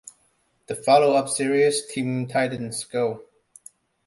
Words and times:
The 0.65 0.73
follow-up 0.73 1.29
series, 1.29 1.85
Teen 1.85 2.27
Titans 2.27 2.85
Go! 2.85 3.25